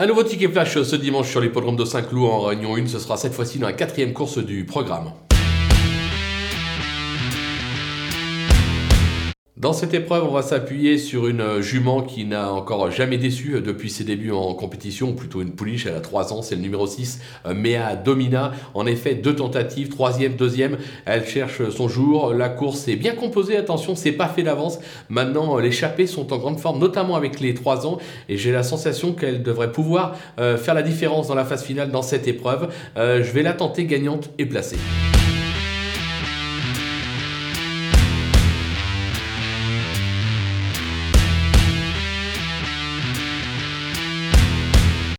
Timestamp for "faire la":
30.56-30.82